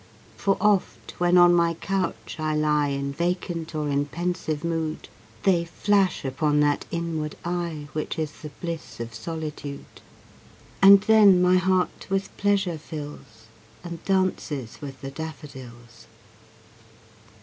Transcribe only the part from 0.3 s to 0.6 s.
For